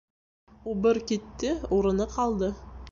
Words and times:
Убыр 0.71 1.01
китте, 1.11 1.53
урыны 1.79 2.13
ҡалды. 2.17 2.53